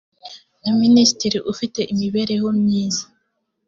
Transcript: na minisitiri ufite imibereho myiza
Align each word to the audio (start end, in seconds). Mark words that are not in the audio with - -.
na 0.61 0.69
minisitiri 0.81 1.37
ufite 1.51 1.79
imibereho 1.93 2.47
myiza 2.61 3.03